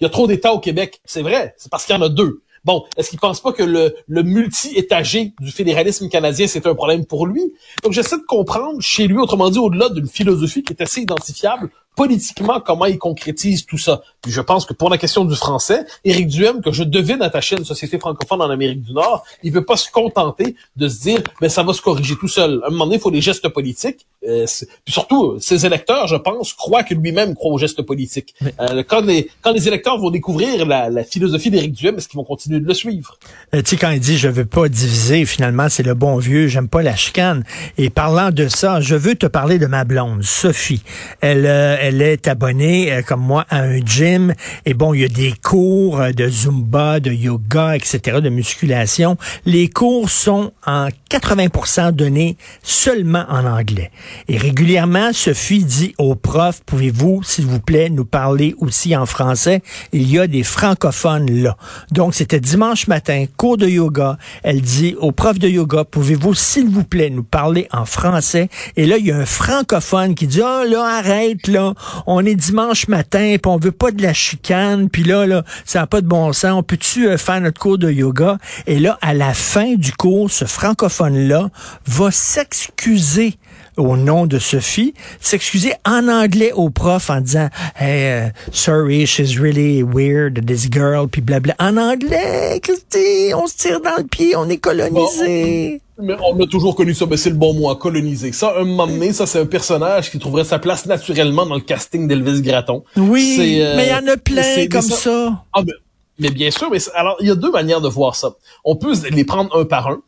y 0.00 0.04
a 0.04 0.08
trop 0.08 0.26
d'États 0.26 0.52
au 0.52 0.60
Québec, 0.60 1.00
c'est 1.04 1.22
vrai, 1.22 1.54
c'est 1.58 1.70
parce 1.70 1.84
qu'il 1.84 1.94
y 1.94 1.98
en 1.98 2.02
a 2.02 2.08
deux. 2.08 2.42
Bon, 2.64 2.84
est-ce 2.96 3.08
qu'il 3.08 3.18
pense 3.18 3.40
pas 3.40 3.52
que 3.52 3.62
le, 3.62 3.94
le 4.06 4.22
multi-étagé 4.22 5.32
du 5.40 5.50
fédéralisme 5.50 6.08
canadien, 6.10 6.46
c'est 6.46 6.66
un 6.66 6.74
problème 6.74 7.06
pour 7.06 7.26
lui? 7.26 7.54
Donc, 7.82 7.92
j'essaie 7.92 8.18
de 8.18 8.26
comprendre 8.26 8.80
chez 8.80 9.06
lui, 9.06 9.16
autrement 9.16 9.48
dit, 9.48 9.58
au-delà 9.58 9.88
d'une 9.88 10.08
philosophie 10.08 10.62
qui 10.62 10.74
est 10.74 10.82
assez 10.82 11.00
identifiable, 11.00 11.70
politiquement, 12.00 12.60
comment 12.60 12.86
il 12.86 12.96
concrétise 12.96 13.66
tout 13.66 13.76
ça. 13.76 14.00
Puis 14.22 14.32
je 14.32 14.40
pense 14.40 14.64
que 14.64 14.72
pour 14.72 14.88
la 14.88 14.96
question 14.96 15.26
du 15.26 15.34
français, 15.34 15.84
Éric 16.02 16.28
Duhem, 16.28 16.62
que 16.62 16.72
je 16.72 16.82
devine 16.82 17.20
attacher 17.20 17.56
à 17.56 17.58
une 17.58 17.66
société 17.66 17.98
francophone 17.98 18.40
en 18.40 18.48
Amérique 18.48 18.80
du 18.80 18.94
Nord, 18.94 19.22
il 19.42 19.52
veut 19.52 19.66
pas 19.66 19.76
se 19.76 19.90
contenter 19.90 20.56
de 20.76 20.88
se 20.88 21.00
dire, 21.02 21.20
ben 21.42 21.50
ça 21.50 21.62
va 21.62 21.74
se 21.74 21.82
corriger 21.82 22.16
tout 22.16 22.28
seul. 22.28 22.62
À 22.62 22.68
un 22.68 22.70
moment 22.70 22.86
donné, 22.86 22.96
il 22.96 23.02
faut 23.02 23.10
des 23.10 23.20
gestes 23.20 23.46
politiques. 23.50 24.06
Euh, 24.26 24.46
puis 24.84 24.94
surtout, 24.94 25.38
ses 25.40 25.66
électeurs, 25.66 26.06
je 26.06 26.16
pense, 26.16 26.54
croient 26.54 26.84
que 26.84 26.94
lui-même 26.94 27.34
croit 27.34 27.52
aux 27.52 27.58
gestes 27.58 27.82
politiques. 27.82 28.34
Euh, 28.60 28.82
quand, 28.86 29.02
les, 29.02 29.30
quand 29.42 29.52
les 29.52 29.68
électeurs 29.68 29.98
vont 29.98 30.10
découvrir 30.10 30.64
la, 30.64 30.88
la 30.88 31.04
philosophie 31.04 31.50
d'Éric 31.50 31.72
Duhem, 31.72 31.96
est-ce 31.98 32.08
qu'ils 32.08 32.18
vont 32.18 32.24
continuer 32.24 32.60
de 32.60 32.66
le 32.66 32.74
suivre? 32.74 33.18
Euh, 33.54 33.60
tu 33.60 33.70
sais, 33.70 33.76
quand 33.76 33.90
il 33.90 34.00
dit, 34.00 34.16
je 34.16 34.28
veux 34.28 34.46
pas 34.46 34.70
diviser, 34.70 35.26
finalement, 35.26 35.68
c'est 35.68 35.82
le 35.82 35.94
bon 35.94 36.16
vieux, 36.16 36.48
j'aime 36.48 36.68
pas 36.68 36.82
la 36.82 36.96
chicane. 36.96 37.44
Et 37.76 37.90
parlant 37.90 38.30
de 38.30 38.48
ça, 38.48 38.80
je 38.80 38.94
veux 38.94 39.16
te 39.16 39.26
parler 39.26 39.58
de 39.58 39.66
ma 39.66 39.84
blonde, 39.84 40.22
Sophie. 40.22 40.82
Elle, 41.20 41.44
euh, 41.46 41.89
elle 41.90 42.02
est 42.02 42.28
abonnée, 42.28 42.92
euh, 42.92 43.02
comme 43.02 43.20
moi, 43.20 43.44
à 43.50 43.62
un 43.62 43.84
gym. 43.84 44.32
Et 44.64 44.74
bon, 44.74 44.94
il 44.94 45.00
y 45.00 45.04
a 45.04 45.08
des 45.08 45.34
cours 45.42 46.00
euh, 46.00 46.12
de 46.12 46.28
Zumba, 46.28 47.00
de 47.00 47.10
yoga, 47.10 47.74
etc., 47.74 48.20
de 48.20 48.28
musculation. 48.28 49.16
Les 49.44 49.68
cours 49.68 50.08
sont 50.08 50.52
en 50.64 50.86
80% 51.10 51.90
donnés 51.90 52.36
seulement 52.62 53.24
en 53.28 53.44
anglais. 53.44 53.90
Et 54.28 54.38
régulièrement, 54.38 55.12
Sophie 55.12 55.64
dit 55.64 55.94
aux 55.98 56.14
profs, 56.14 56.62
pouvez-vous, 56.64 57.24
s'il 57.24 57.46
vous 57.46 57.58
plaît, 57.58 57.90
nous 57.90 58.04
parler 58.04 58.54
aussi 58.58 58.94
en 58.94 59.04
français? 59.04 59.60
Il 59.92 60.08
y 60.08 60.20
a 60.20 60.28
des 60.28 60.44
francophones 60.44 61.42
là. 61.42 61.56
Donc, 61.90 62.14
c'était 62.14 62.38
dimanche 62.38 62.86
matin, 62.86 63.24
cours 63.36 63.56
de 63.56 63.66
yoga. 63.66 64.16
Elle 64.44 64.60
dit 64.60 64.94
aux 65.00 65.10
profs 65.10 65.40
de 65.40 65.48
yoga, 65.48 65.82
pouvez-vous, 65.82 66.34
s'il 66.34 66.68
vous 66.68 66.84
plaît, 66.84 67.10
nous 67.10 67.24
parler 67.24 67.66
en 67.72 67.84
français? 67.84 68.48
Et 68.76 68.86
là, 68.86 68.96
il 68.96 69.06
y 69.06 69.10
a 69.10 69.16
un 69.16 69.26
francophone 69.26 70.14
qui 70.14 70.28
dit, 70.28 70.40
oh 70.40 70.62
là, 70.68 70.98
arrête, 70.98 71.48
là, 71.48 71.69
on 72.06 72.24
est 72.24 72.34
dimanche 72.34 72.88
matin, 72.88 73.36
puis 73.42 73.50
on 73.50 73.56
veut 73.56 73.72
pas 73.72 73.90
de 73.90 74.02
la 74.02 74.12
chicane, 74.12 74.88
puis 74.88 75.04
là, 75.04 75.26
là, 75.26 75.44
ça 75.64 75.80
n'a 75.80 75.86
pas 75.86 76.00
de 76.00 76.06
bon 76.06 76.32
sens. 76.32 76.52
On 76.52 76.62
peut-tu 76.62 77.08
euh, 77.08 77.16
faire 77.16 77.40
notre 77.40 77.60
cours 77.60 77.78
de 77.78 77.90
yoga? 77.90 78.38
Et 78.66 78.78
là, 78.78 78.98
à 79.02 79.14
la 79.14 79.34
fin 79.34 79.74
du 79.74 79.92
cours, 79.92 80.30
ce 80.30 80.44
francophone-là 80.44 81.50
va 81.86 82.10
s'excuser 82.10 83.36
au 83.80 83.96
nom 83.96 84.26
de 84.26 84.38
Sophie, 84.38 84.94
s'excuser 85.20 85.72
en 85.84 86.08
anglais 86.08 86.52
au 86.52 86.70
prof 86.70 87.10
en 87.10 87.20
disant 87.20 87.48
Hey, 87.76 88.28
uh, 88.28 88.32
sorry, 88.52 89.06
she's 89.06 89.38
really 89.38 89.82
weird, 89.82 90.46
this 90.46 90.68
girl, 90.70 91.08
puis 91.08 91.22
blabla. 91.22 91.54
En 91.58 91.76
anglais, 91.76 92.60
Christy, 92.62 93.32
on 93.34 93.46
se 93.46 93.56
tire 93.56 93.80
dans 93.80 93.96
le 93.96 94.04
pied, 94.04 94.36
on 94.36 94.48
est 94.48 94.58
colonisé. 94.58 95.80
Mais 96.02 96.14
on 96.22 96.40
a 96.40 96.46
toujours 96.46 96.74
connu 96.74 96.94
ça, 96.94 97.04
mais 97.08 97.16
c'est 97.16 97.30
le 97.30 97.36
bon 97.36 97.52
mot, 97.54 97.70
à 97.70 97.76
coloniser. 97.76 98.32
Ça, 98.32 98.54
un 98.58 98.64
moment 98.64 98.86
donné, 98.86 99.12
ça, 99.12 99.26
c'est 99.26 99.38
un 99.38 99.46
personnage 99.46 100.10
qui 100.10 100.18
trouverait 100.18 100.44
sa 100.44 100.58
place 100.58 100.86
naturellement 100.86 101.44
dans 101.44 101.56
le 101.56 101.60
casting 101.60 102.08
d'Elvis 102.08 102.42
Gratton. 102.42 102.84
Oui, 102.96 103.58
euh, 103.60 103.76
mais 103.76 103.86
il 103.86 103.90
y 103.90 103.94
en 103.94 104.12
a 104.12 104.16
plein 104.16 104.66
comme 104.68 104.82
ça. 104.82 105.44
Ah, 105.52 105.62
mais, 105.64 105.72
mais 106.18 106.30
bien 106.30 106.50
sûr, 106.50 106.70
mais 106.70 106.78
alors, 106.94 107.16
il 107.20 107.28
y 107.28 107.30
a 107.30 107.34
deux 107.34 107.50
manières 107.50 107.80
de 107.80 107.88
voir 107.88 108.14
ça. 108.14 108.34
On 108.64 108.76
peut 108.76 108.94
les 109.10 109.24
prendre 109.24 109.54
un 109.58 109.64
par 109.64 109.88
un, 109.88 110.00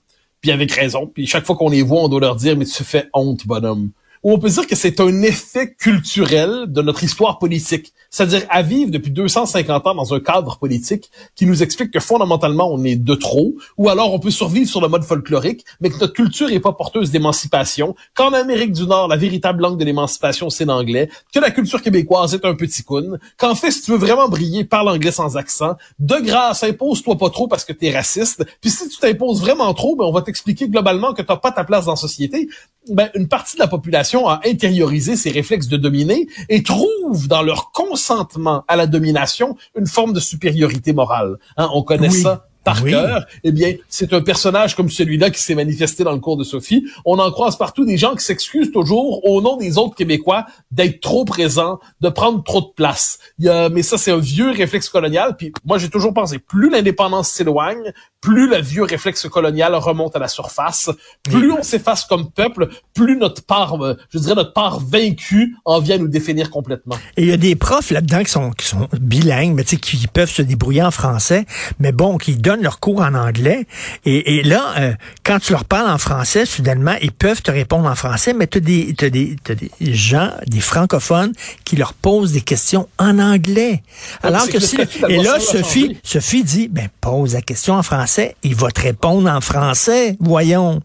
puis 0.43 0.51
avec 0.51 0.73
raison, 0.73 1.07
puis 1.07 1.27
chaque 1.27 1.47
fois 1.47 1.57
qu'on 1.57 1.71
les 1.71 1.83
voit, 1.83 2.03
on 2.03 2.09
doit 2.09 2.21
leur 2.21 2.37
dire, 2.37 2.57
mais 2.57 2.67
tu 2.67 2.85
fais 2.85 3.09
honte, 3.15 3.47
bonhomme. 3.47 3.91
Ou 4.23 4.33
on 4.33 4.39
peut 4.39 4.49
dire 4.49 4.67
que 4.67 4.77
c'est 4.77 5.01
un 5.01 5.23
effet 5.23 5.75
culturel 5.75 6.67
de 6.69 6.81
notre 6.81 7.03
histoire 7.03 7.39
politique. 7.39 7.93
C'est-à-dire 8.11 8.43
à 8.51 8.63
vivre 8.63 8.91
depuis 8.91 9.11
250 9.11 9.87
ans 9.87 9.95
dans 9.95 10.15
un 10.15 10.21
cadre 10.21 10.59
politique 10.59 11.11
qui 11.35 11.47
nous 11.47 11.63
explique 11.63 11.91
que 11.91 11.99
fondamentalement 11.99 12.71
on 12.71 12.85
est 12.85 12.97
de 12.97 13.15
trop, 13.15 13.55
ou 13.79 13.89
alors 13.89 14.13
on 14.13 14.19
peut 14.19 14.31
survivre 14.31 14.69
sur 14.69 14.81
le 14.81 14.89
mode 14.89 15.03
folklorique, 15.03 15.65
mais 15.81 15.91
que 15.91 15.99
notre 15.99 16.13
culture 16.13 16.53
est 16.53 16.61
pas 16.61 16.73
porteuse 16.73 17.11
d'émancipation, 17.11 17.97
qu'en 18.15 18.33
Amérique 18.33 18.73
du 18.73 18.87
Nord, 18.87 19.09
la 19.09 19.17
véritable 19.17 19.63
langue 19.63 19.79
de 19.79 19.85
l'émancipation, 19.85 20.51
c'est 20.51 20.67
l'anglais, 20.67 21.09
que 21.35 21.41
la 21.41 21.51
culture 21.51 21.83
québécoise 21.83 22.35
est 22.35 22.45
un 22.45 22.55
petit 22.55 22.85
coon, 22.85 23.19
qu'en 23.39 23.55
fait, 23.55 23.71
si 23.71 23.83
tu 23.83 23.91
veux 23.93 23.97
vraiment 23.97 24.29
briller, 24.29 24.65
parle 24.65 24.91
anglais 24.91 25.11
sans 25.11 25.37
accent, 25.37 25.77
de 25.99 26.17
grâce, 26.17 26.63
impose-toi 26.63 27.17
pas 27.17 27.31
trop 27.31 27.49
parce 27.49 27.65
que 27.65 27.73
t'es 27.73 27.91
raciste, 27.91 28.45
puis 28.61 28.71
si 28.71 28.89
tu 28.89 28.99
t'imposes 28.99 29.41
vraiment 29.41 29.73
trop, 29.75 29.97
ben 29.97 30.05
on 30.05 30.13
va 30.13 30.23
t'expliquer 30.23 30.69
globalement 30.69 31.15
que 31.15 31.23
t'as 31.23 31.37
pas 31.37 31.51
ta 31.51 31.65
place 31.65 31.87
dans 31.87 31.93
la 31.93 31.97
société. 31.97 32.49
Ben, 32.89 33.11
une 33.15 33.29
partie 33.29 33.57
de 33.57 33.61
la 33.61 33.69
population 33.69 34.12
a 34.21 34.41
intériorisé 34.47 35.17
ces 35.17 35.31
réflexes 35.31 35.69
de 35.69 35.77
dominer 35.77 36.27
et 36.49 36.63
trouve 36.63 37.29
dans 37.29 37.43
leur 37.43 37.73
consentement 37.73 38.65
à 38.69 38.77
la 38.77 38.87
domination 38.87 39.57
une 39.77 39.87
forme 39.87 40.13
de 40.13 40.21
supériorité 40.21 40.93
morale. 40.93 41.37
Hein, 41.57 41.69
on 41.73 41.83
connaît 41.83 42.11
Oui. 42.11 42.23
ça 42.23 42.49
par 42.65 42.83
Oui. 42.83 42.91
cœur. 42.93 43.25
Eh 43.45 43.53
bien, 43.53 43.75
c'est 43.89 44.13
un 44.13 44.21
personnage 44.21 44.77
comme 44.77 44.91
celui-là 44.91 45.31
qui 45.31 45.41
s'est 45.41 45.55
manifesté 45.55 46.05
dans 46.05 46.13
le 46.13 46.19
cours 46.21 46.37
de 46.37 46.45
Sophie. 46.45 46.85
On 47.05 47.19
en 47.19 47.31
croise 47.31 47.57
partout 47.57 47.85
des 47.85 47.97
gens 47.97 48.15
qui 48.15 48.25
s'excusent 48.25 48.71
toujours 48.73 49.25
au 49.25 49.41
nom 49.41 49.57
des 49.57 49.79
autres 49.79 49.95
Québécois 49.95 50.47
d'être 50.71 51.01
trop 51.01 51.25
présents, 51.25 51.79
de 52.01 52.09
prendre 52.09 52.43
trop 52.45 52.61
de 52.61 52.71
place. 52.75 53.19
Il 53.39 53.47
y 53.47 53.49
a, 53.49 53.69
mais 53.69 53.83
ça, 53.83 53.99
c'est 53.99 54.13
un 54.13 54.19
vieux 54.19 54.51
réflexe 54.51 54.89
colonial. 54.89 55.37
Puis 55.37 55.53
moi, 55.65 55.79
j'ai 55.79 55.89
toujours 55.89 56.15
pensé, 56.15 56.39
plus 56.39 56.71
l'indépendance 56.71 57.29
s'éloigne, 57.29 57.93
plus 58.21 58.49
le 58.49 58.59
vieux 58.59 58.85
réflexe 58.85 59.29
colonial 59.29 59.75
remonte 59.75 60.15
à 60.15 60.19
la 60.21 60.29
surface, 60.29 60.91
plus 61.25 61.51
on 61.51 61.63
s'efface 61.63 62.05
comme 62.05 62.31
peuple, 62.31 62.69
plus 62.95 63.17
notre 63.17 63.43
part, 63.45 63.83
euh, 63.85 63.97
je 64.11 64.19
dirais 64.19 64.35
notre 64.37 64.53
part 64.53 64.79
vaincue 64.81 65.57
en 65.65 65.81
vient 65.81 65.99
nous 65.99 66.07
définir 66.09 66.51
complètement. 66.51 66.97
Et 67.17 67.23
il 67.23 67.29
y 67.29 67.33
a 67.33 67.37
des 67.37 67.57
profs 67.57 67.91
là-dedans 67.91 68.23
qui 68.23 68.31
sont, 68.31 68.51
qui 68.53 68.67
sont 68.67 68.87
bilingues, 69.01 69.55
mais 69.55 69.65
tu 69.65 69.71
sais, 69.71 69.77
qui 69.79 70.07
peuvent 70.07 70.31
se 70.31 70.43
débrouiller 70.43 70.83
en 70.83 70.91
français, 70.93 71.47
mais 71.81 71.91
bon, 71.91 72.17
qui 72.19 72.37
donnent 72.37 72.52
leur 72.61 72.81
cours 72.81 73.01
en 73.01 73.15
anglais. 73.15 73.67
Et, 74.05 74.37
et 74.37 74.43
là, 74.43 74.75
euh, 74.79 74.93
quand 75.25 75.39
tu 75.39 75.53
leur 75.53 75.65
parles 75.65 75.91
en 75.91 75.99
français, 75.99 76.45
soudainement, 76.45 76.95
ils 77.01 77.13
peuvent 77.13 77.43
te 77.43 77.51
répondre 77.51 77.89
en 77.89 77.95
français, 77.95 78.35
mais 78.35 78.47
tu 78.47 78.59
as 78.59 78.61
des, 78.61 78.95
t'as 78.95 79.09
des, 79.09 79.37
t'as 79.43 79.55
des 79.55 79.71
gens, 79.95 80.31
des 80.47 80.61
francophones, 80.61 81.33
qui 81.65 81.77
leur 81.77 81.95
posent 81.95 82.33
des 82.33 82.41
questions 82.41 82.89
en 82.99 83.19
anglais. 83.19 83.83
Alors 84.23 84.43
c'est 84.43 84.53
que 84.53 84.61
si... 84.61 84.77
Et 85.09 85.23
là, 85.23 85.41
Sophie. 85.41 85.99
Sophie 86.03 86.45
dit, 86.45 86.69
ben, 86.69 86.89
pose 87.01 87.35
la 87.35 87.43
question 87.43 87.75
en 87.75 87.83
français, 87.83 88.37
il 88.43 88.55
va 88.55 88.71
te 88.71 88.81
répondre 88.81 89.31
en 89.31 89.41
français, 89.41 90.17
voyons. 90.21 90.83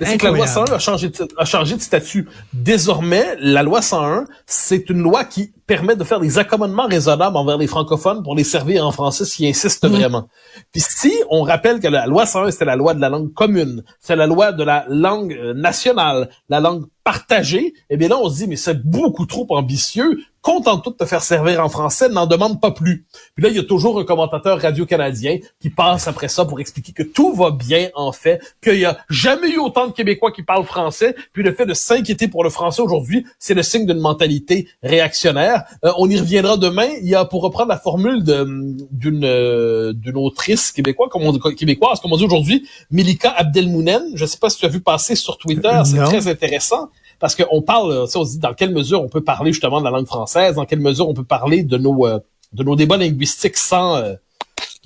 C'est 0.00 0.18
que 0.18 0.24
la 0.26 0.32
loi 0.32 0.46
Incroyable. 0.46 0.70
101 0.70 0.74
a 0.74 0.78
changé, 0.78 1.08
de, 1.08 1.28
a 1.38 1.44
changé 1.44 1.76
de 1.76 1.80
statut. 1.80 2.28
Désormais, 2.52 3.36
la 3.40 3.62
loi 3.62 3.80
101, 3.80 4.26
c'est 4.46 4.90
une 4.90 5.00
loi 5.00 5.24
qui 5.24 5.52
permet 5.66 5.96
de 5.96 6.04
faire 6.04 6.20
des 6.20 6.38
accommodements 6.38 6.86
raisonnables 6.86 7.36
envers 7.36 7.58
les 7.58 7.66
francophones 7.66 8.22
pour 8.22 8.34
les 8.34 8.44
servir 8.44 8.86
en 8.86 8.92
français 8.92 9.24
s'ils 9.24 9.48
insistent 9.48 9.88
vraiment. 9.88 10.28
Puis 10.72 10.82
si 10.86 11.12
on 11.30 11.42
rappelle 11.42 11.80
que 11.80 11.88
la 11.88 12.06
loi 12.06 12.24
101, 12.24 12.52
c'était 12.52 12.64
la 12.64 12.76
loi 12.76 12.94
de 12.94 13.00
la 13.00 13.08
langue 13.08 13.32
commune, 13.32 13.82
c'est 14.00 14.16
la 14.16 14.26
loi 14.26 14.52
de 14.52 14.62
la 14.62 14.84
langue 14.88 15.32
euh, 15.32 15.54
nationale, 15.54 16.28
la 16.48 16.60
langue 16.60 16.86
partagée, 17.06 17.72
eh 17.88 17.96
bien 17.96 18.08
là, 18.08 18.18
on 18.18 18.28
se 18.28 18.38
dit, 18.38 18.48
mais 18.48 18.56
c'est 18.56 18.84
beaucoup 18.84 19.26
trop 19.26 19.46
ambitieux. 19.50 20.18
Contente-toi 20.42 20.92
de 20.92 20.96
te 20.96 21.04
faire 21.04 21.22
servir 21.22 21.64
en 21.64 21.68
français, 21.68 22.08
n'en 22.08 22.26
demande 22.26 22.60
pas 22.60 22.72
plus. 22.72 23.06
Puis 23.36 23.44
là, 23.44 23.48
il 23.48 23.54
y 23.54 23.60
a 23.60 23.62
toujours 23.62 24.00
un 24.00 24.04
commentateur 24.04 24.60
radio-canadien 24.60 25.38
qui 25.60 25.70
passe 25.70 26.08
après 26.08 26.26
ça 26.26 26.44
pour 26.44 26.58
expliquer 26.58 26.92
que 26.92 27.04
tout 27.04 27.32
va 27.32 27.52
bien, 27.52 27.90
en 27.94 28.10
fait, 28.10 28.40
qu'il 28.60 28.80
y 28.80 28.84
a 28.84 28.98
jamais 29.08 29.50
eu 29.50 29.58
autant 29.58 29.86
de 29.86 29.92
Québécois 29.92 30.32
qui 30.32 30.42
parlent 30.42 30.64
français, 30.64 31.14
puis 31.32 31.44
le 31.44 31.52
fait 31.52 31.64
de 31.64 31.74
s'inquiéter 31.74 32.26
pour 32.26 32.42
le 32.42 32.50
français 32.50 32.82
aujourd'hui, 32.82 33.24
c'est 33.38 33.54
le 33.54 33.62
signe 33.62 33.86
d'une 33.86 34.00
mentalité 34.00 34.68
réactionnaire. 34.82 35.55
Euh, 35.84 35.92
on 35.98 36.08
y 36.08 36.18
reviendra 36.18 36.56
demain. 36.56 36.88
Il 37.02 37.08
y 37.08 37.14
a, 37.14 37.24
pour 37.24 37.42
reprendre 37.42 37.68
la 37.68 37.78
formule 37.78 38.22
d'une 38.22 39.24
euh, 39.24 39.92
d'une 39.92 40.16
autrice 40.16 40.72
québécoise, 40.72 41.08
comme 41.10 41.22
on 41.22 41.32
dit, 41.32 41.40
québécoise, 41.56 42.00
comme 42.00 42.12
on 42.12 42.16
dit 42.16 42.24
aujourd'hui, 42.24 42.66
Milika 42.90 43.30
Abdelmounen. 43.30 44.02
Je 44.14 44.24
sais 44.26 44.38
pas 44.38 44.50
si 44.50 44.58
tu 44.58 44.66
as 44.66 44.68
vu 44.68 44.80
passer 44.80 45.14
sur 45.14 45.38
Twitter, 45.38 45.82
c'est 45.84 45.96
Non. 45.96 46.04
très 46.06 46.28
intéressant 46.28 46.90
parce 47.18 47.34
qu'on 47.34 47.62
parle, 47.62 47.92
euh, 47.92 48.06
on 48.14 48.24
se 48.24 48.32
dit 48.32 48.38
dans 48.38 48.54
quelle 48.54 48.72
mesure 48.72 49.02
on 49.02 49.08
peut 49.08 49.22
parler 49.22 49.52
justement 49.52 49.80
de 49.80 49.84
la 49.84 49.90
langue 49.90 50.06
française, 50.06 50.56
dans 50.56 50.64
quelle 50.64 50.80
mesure 50.80 51.08
on 51.08 51.14
peut 51.14 51.24
parler 51.24 51.62
de 51.62 51.76
nos 51.78 52.06
euh, 52.06 52.18
de 52.52 52.62
nos 52.62 52.76
débats 52.76 52.96
linguistiques 52.96 53.56
sans 53.56 53.96
euh, 53.96 54.14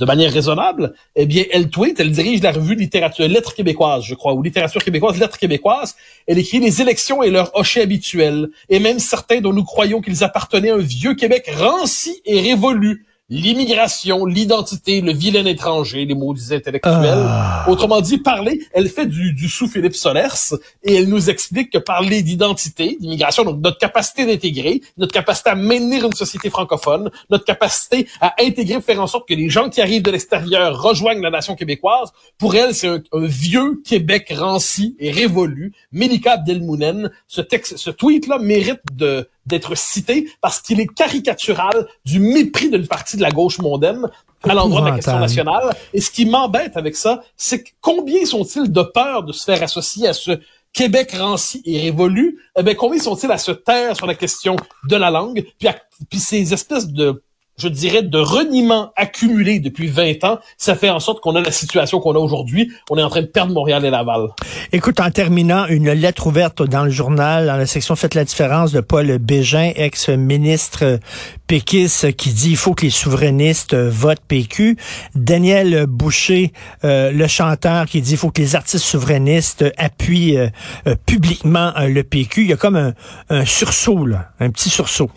de 0.00 0.06
manière 0.06 0.32
raisonnable. 0.32 0.94
Eh 1.14 1.26
bien, 1.26 1.44
elle 1.52 1.68
tweet, 1.68 2.00
elle 2.00 2.10
dirige 2.10 2.42
la 2.42 2.52
revue 2.52 2.74
littérature 2.74 3.28
lettres 3.28 3.54
québécoises, 3.54 4.04
je 4.04 4.14
crois, 4.14 4.32
ou 4.32 4.42
littérature 4.42 4.82
québécoise, 4.82 5.18
lettres 5.18 5.38
québécoises. 5.38 5.94
Elle 6.26 6.38
écrit 6.38 6.58
les 6.58 6.80
élections 6.80 7.22
et 7.22 7.30
leur 7.30 7.54
hocher 7.54 7.82
habituel, 7.82 8.48
et 8.70 8.80
même 8.80 8.98
certains 8.98 9.40
dont 9.40 9.52
nous 9.52 9.64
croyons 9.64 10.00
qu'ils 10.00 10.24
appartenaient 10.24 10.70
à 10.70 10.76
un 10.76 10.78
vieux 10.78 11.14
Québec 11.14 11.50
ranci 11.54 12.22
et 12.24 12.40
révolu. 12.40 13.04
L'immigration, 13.32 14.26
l'identité, 14.26 15.00
le 15.00 15.12
vilain 15.12 15.44
étranger, 15.44 16.04
les 16.04 16.14
maudits 16.14 16.52
intellectuels. 16.52 17.24
Ah. 17.28 17.64
Autrement 17.68 18.00
dit, 18.00 18.18
parler, 18.18 18.60
elle 18.72 18.88
fait 18.88 19.06
du, 19.06 19.32
du 19.32 19.48
sous-Philippe 19.48 19.94
Solers 19.94 20.56
et 20.82 20.96
elle 20.96 21.08
nous 21.08 21.30
explique 21.30 21.70
que 21.70 21.78
parler 21.78 22.22
d'identité, 22.22 22.96
d'immigration, 23.00 23.44
donc 23.44 23.60
notre 23.62 23.78
capacité 23.78 24.26
d'intégrer, 24.26 24.80
notre 24.98 25.12
capacité 25.12 25.50
à 25.50 25.54
maintenir 25.54 26.06
une 26.06 26.12
société 26.12 26.50
francophone, 26.50 27.08
notre 27.30 27.44
capacité 27.44 28.08
à 28.20 28.34
intégrer, 28.40 28.80
faire 28.80 29.00
en 29.00 29.06
sorte 29.06 29.28
que 29.28 29.34
les 29.34 29.48
gens 29.48 29.70
qui 29.70 29.80
arrivent 29.80 30.02
de 30.02 30.10
l'extérieur 30.10 30.82
rejoignent 30.82 31.22
la 31.22 31.30
nation 31.30 31.54
québécoise, 31.54 32.10
pour 32.36 32.56
elle, 32.56 32.74
c'est 32.74 32.88
un, 32.88 33.00
un 33.12 33.26
vieux 33.26 33.80
Québec 33.86 34.34
ranci 34.36 34.96
et 34.98 35.12
révolu. 35.12 35.72
Mélika 35.92 36.32
Abdelmounen, 36.32 37.12
ce 37.28 37.40
texte, 37.40 37.76
ce 37.76 37.90
tweet-là 37.90 38.38
mérite 38.40 38.80
de 38.92 39.28
d'être 39.46 39.76
cité 39.76 40.28
parce 40.40 40.60
qu'il 40.60 40.80
est 40.80 40.86
caricatural 40.86 41.86
du 42.04 42.20
mépris 42.20 42.70
d'une 42.70 42.86
partie 42.86 43.16
de 43.16 43.22
la 43.22 43.30
gauche 43.30 43.58
mondaine 43.58 44.06
à 44.44 44.54
l'endroit 44.54 44.80
de 44.82 44.86
la 44.86 44.94
question 44.96 45.18
nationale. 45.18 45.74
Et 45.92 46.00
ce 46.00 46.10
qui 46.10 46.24
m'embête 46.26 46.76
avec 46.76 46.96
ça, 46.96 47.22
c'est 47.36 47.64
combien 47.80 48.24
sont-ils 48.24 48.70
de 48.70 48.82
peur 48.82 49.22
de 49.24 49.32
se 49.32 49.44
faire 49.44 49.62
associer 49.62 50.08
à 50.08 50.12
ce 50.12 50.38
Québec 50.72 51.12
ranci 51.18 51.62
et 51.64 51.80
révolu? 51.80 52.38
Eh 52.58 52.62
bien, 52.62 52.74
combien 52.74 53.00
sont-ils 53.00 53.30
à 53.32 53.38
se 53.38 53.50
taire 53.50 53.96
sur 53.96 54.06
la 54.06 54.14
question 54.14 54.56
de 54.88 54.96
la 54.96 55.10
langue? 55.10 55.44
Puis, 55.58 55.68
à- 55.68 55.76
puis 56.08 56.20
ces 56.20 56.52
espèces 56.52 56.86
de 56.88 57.22
je 57.60 57.68
dirais, 57.68 58.02
de 58.02 58.18
reniement 58.18 58.92
accumulé 58.96 59.60
depuis 59.60 59.88
20 59.88 60.24
ans, 60.24 60.38
ça 60.56 60.74
fait 60.74 60.90
en 60.90 61.00
sorte 61.00 61.20
qu'on 61.20 61.36
a 61.36 61.40
la 61.40 61.52
situation 61.52 62.00
qu'on 62.00 62.14
a 62.14 62.18
aujourd'hui. 62.18 62.72
On 62.90 62.96
est 62.96 63.02
en 63.02 63.10
train 63.10 63.22
de 63.22 63.26
perdre 63.26 63.52
Montréal 63.52 63.84
et 63.84 63.90
Laval. 63.90 64.28
Écoute, 64.72 65.00
en 65.00 65.10
terminant, 65.10 65.66
une 65.66 65.92
lettre 65.92 66.26
ouverte 66.26 66.62
dans 66.62 66.84
le 66.84 66.90
journal, 66.90 67.46
dans 67.46 67.56
la 67.56 67.66
section 67.66 67.96
Faites 67.96 68.14
la 68.14 68.24
différence 68.24 68.72
de 68.72 68.80
Paul 68.80 69.18
Bégin, 69.18 69.72
ex-ministre 69.76 70.98
péquiste, 71.46 72.16
qui 72.16 72.32
dit 72.32 72.50
il 72.50 72.56
faut 72.56 72.74
que 72.74 72.84
les 72.84 72.90
souverainistes 72.90 73.74
votent 73.74 74.22
PQ. 74.26 74.76
Daniel 75.14 75.86
Boucher, 75.86 76.52
euh, 76.84 77.10
le 77.10 77.26
chanteur, 77.26 77.86
qui 77.86 78.00
dit 78.00 78.12
il 78.12 78.16
faut 78.16 78.30
que 78.30 78.40
les 78.40 78.56
artistes 78.56 78.84
souverainistes 78.84 79.64
appuient 79.76 80.38
euh, 80.38 80.48
euh, 80.86 80.94
publiquement 81.06 81.72
le 81.76 82.02
PQ. 82.02 82.42
Il 82.42 82.48
y 82.48 82.52
a 82.52 82.56
comme 82.56 82.76
un, 82.76 82.94
un 83.28 83.44
sursaut, 83.44 84.06
là, 84.06 84.30
un 84.38 84.50
petit 84.50 84.70
sursaut. 84.70 85.10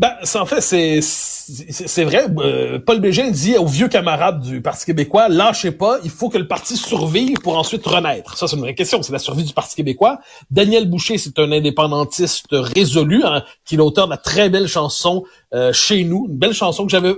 Ben, 0.00 0.14
c'est- 0.22 0.38
en 0.38 0.46
fait, 0.46 0.62
c'est 0.62 2.04
vrai. 2.04 2.24
euh, 2.38 2.78
Paul 2.78 3.00
Bégin 3.00 3.30
dit 3.30 3.58
aux 3.58 3.66
vieux 3.66 3.88
camarades 3.88 4.40
du 4.40 4.62
Parti 4.62 4.86
québécois, 4.86 5.28
lâchez 5.28 5.72
pas, 5.72 5.98
il 6.02 6.08
faut 6.10 6.30
que 6.30 6.38
le 6.38 6.48
parti 6.48 6.74
survive 6.78 7.36
pour 7.40 7.58
ensuite 7.58 7.84
renaître. 7.86 8.38
Ça, 8.38 8.48
c'est 8.48 8.56
une 8.56 8.62
vraie 8.62 8.74
question. 8.74 9.02
C'est 9.02 9.12
la 9.12 9.18
survie 9.18 9.44
du 9.44 9.52
Parti 9.52 9.76
québécois. 9.76 10.18
Daniel 10.50 10.88
Boucher, 10.88 11.18
c'est 11.18 11.38
un 11.38 11.52
indépendantiste 11.52 12.46
résolu, 12.52 13.22
hein, 13.24 13.42
qui 13.66 13.74
est 13.74 13.78
l'auteur 13.78 14.06
de 14.06 14.12
la 14.12 14.16
très 14.16 14.48
belle 14.48 14.68
chanson 14.68 15.24
euh, 15.52 15.72
Chez 15.72 16.04
nous, 16.04 16.28
une 16.30 16.36
belle 16.38 16.52
chanson 16.54 16.86
que 16.86 16.90
j'avais 16.92 17.12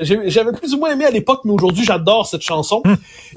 j'avais 0.00 0.52
plus 0.52 0.74
ou 0.74 0.78
moins 0.78 0.90
aimé 0.92 1.04
à 1.04 1.10
l'époque, 1.10 1.42
mais 1.44 1.52
aujourd'hui, 1.52 1.84
j'adore 1.84 2.26
cette 2.26 2.40
chanson. 2.42 2.82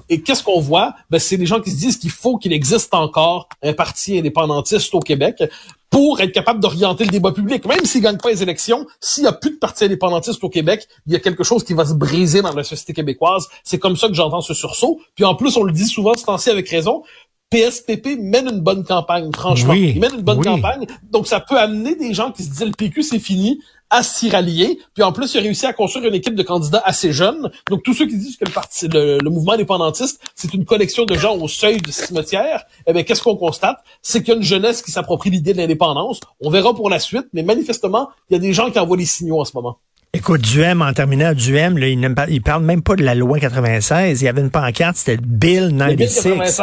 Et 0.09 0.21
qu'est-ce 0.21 0.41
qu'on 0.41 0.61
voit? 0.61 0.95
Ben, 1.11 1.19
c'est 1.19 1.35
des 1.37 1.45
gens 1.45 1.59
qui 1.59 1.69
se 1.69 1.75
disent 1.75 1.97
qu'il 1.97 2.09
faut 2.11 2.37
qu'il 2.37 2.53
existe 2.53 2.93
encore 2.93 3.47
un 3.61 3.73
parti 3.73 4.17
indépendantiste 4.17 4.95
au 4.95 5.01
Québec 5.01 5.43
pour 5.89 6.19
être 6.19 6.31
capable 6.31 6.59
d'orienter 6.59 7.05
le 7.05 7.11
débat 7.11 7.31
public. 7.31 7.65
Même 7.65 7.85
s'il 7.85 8.01
gagne 8.01 8.17
pas 8.17 8.29
les 8.29 8.43
élections, 8.43 8.85
s'il 8.99 9.23
y 9.23 9.27
a 9.27 9.33
plus 9.33 9.51
de 9.51 9.55
parti 9.57 9.85
indépendantiste 9.85 10.43
au 10.43 10.49
Québec, 10.49 10.87
il 11.05 11.13
y 11.13 11.15
a 11.15 11.19
quelque 11.19 11.43
chose 11.43 11.63
qui 11.63 11.73
va 11.73 11.85
se 11.85 11.93
briser 11.93 12.41
dans 12.41 12.53
la 12.53 12.63
société 12.63 12.93
québécoise. 12.93 13.47
C'est 13.63 13.79
comme 13.79 13.95
ça 13.95 14.07
que 14.07 14.13
j'entends 14.13 14.41
ce 14.41 14.53
sursaut. 14.53 14.99
Puis 15.15 15.23
en 15.23 15.35
plus, 15.35 15.55
on 15.57 15.63
le 15.63 15.71
dit 15.71 15.85
souvent 15.85 16.15
ce 16.15 16.25
temps-ci 16.25 16.49
avec 16.49 16.69
raison, 16.69 17.03
PSPP 17.49 18.17
mène 18.19 18.49
une 18.49 18.59
bonne 18.59 18.83
campagne, 18.83 19.31
franchement. 19.33 19.71
Oui, 19.73 19.93
Il 19.95 20.01
mène 20.01 20.15
une 20.15 20.21
bonne 20.21 20.39
oui. 20.39 20.45
campagne. 20.45 20.85
Donc, 21.11 21.27
ça 21.27 21.39
peut 21.39 21.57
amener 21.57 21.95
des 21.95 22.13
gens 22.13 22.31
qui 22.31 22.43
se 22.43 22.49
disent 22.49 22.65
le 22.65 22.71
PQ, 22.71 23.03
c'est 23.03 23.19
fini, 23.19 23.61
à 23.89 24.03
s'y 24.03 24.29
rallier. 24.29 24.79
Puis 24.93 25.01
en 25.03 25.13
plus, 25.13 25.33
il 25.33 25.37
a 25.37 25.41
réussi 25.41 25.65
à 25.65 25.71
construire 25.71 26.07
une 26.09 26.13
équipe 26.15 26.35
de 26.35 26.43
candidats 26.43 26.81
assez 26.83 27.13
jeunes. 27.13 27.49
Donc, 27.69 27.83
tous 27.83 27.93
ceux 27.93 28.05
qui 28.05 28.17
disent 28.17 28.35
que 28.35 28.43
le 28.43 28.51
parti, 28.51 28.89
le, 28.89 29.17
le 29.23 29.29
mouvement 29.29 29.53
indépendantiste, 29.53 30.21
c'est 30.35 30.53
une 30.53 30.65
collection 30.65 31.05
de 31.05 31.15
gens 31.15 31.37
au 31.37 31.47
seuil 31.47 31.77
de 31.77 31.89
cimetière, 31.91 32.65
eh 32.85 32.91
bien, 32.91 33.03
qu'est-ce 33.03 33.23
qu'on 33.23 33.37
constate? 33.37 33.77
C'est 34.01 34.19
qu'il 34.19 34.29
y 34.29 34.31
a 34.33 34.37
une 34.37 34.43
jeunesse 34.43 34.81
qui 34.81 34.91
s'approprie 34.91 35.29
l'idée 35.29 35.53
de 35.53 35.57
l'indépendance. 35.59 36.19
On 36.41 36.49
verra 36.49 36.73
pour 36.75 36.89
la 36.89 36.99
suite, 36.99 37.27
mais 37.31 37.43
manifestement, 37.43 38.09
il 38.29 38.33
y 38.33 38.35
a 38.35 38.39
des 38.39 38.51
gens 38.51 38.69
qui 38.71 38.79
envoient 38.79 38.97
les 38.97 39.05
signaux 39.05 39.39
en 39.39 39.45
ce 39.45 39.53
moment. 39.55 39.79
Écoute, 40.17 40.41
Duhem, 40.41 40.81
en 40.81 40.93
terminant, 40.93 41.31
Duhem, 41.31 41.77
là, 41.77 41.87
il 41.87 41.99
ne 41.99 42.09
parle, 42.09 42.31
il 42.31 42.41
parle 42.41 42.63
même 42.63 42.81
pas 42.81 42.95
de 42.95 43.03
la 43.03 43.13
loi 43.13 43.39
96. 43.39 44.19
Il 44.19 44.25
y 44.25 44.27
avait 44.27 44.41
une 44.41 44.49
pancarte, 44.49 44.97
c'était 44.97 45.17
Bill 45.17 45.77
Le 45.77 45.95
Bill 45.95 46.07
96. 46.07 46.23
96. 46.23 46.57